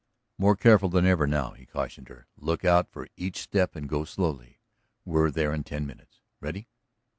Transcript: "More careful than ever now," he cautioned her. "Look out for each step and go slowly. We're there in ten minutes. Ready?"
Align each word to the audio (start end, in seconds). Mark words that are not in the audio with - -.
"More 0.39 0.55
careful 0.55 0.89
than 0.89 1.05
ever 1.05 1.27
now," 1.27 1.51
he 1.51 1.67
cautioned 1.67 2.07
her. 2.07 2.25
"Look 2.35 2.65
out 2.65 2.89
for 2.89 3.07
each 3.17 3.37
step 3.37 3.75
and 3.75 3.87
go 3.87 4.03
slowly. 4.03 4.59
We're 5.05 5.29
there 5.29 5.53
in 5.53 5.63
ten 5.63 5.85
minutes. 5.85 6.21
Ready?" 6.39 6.69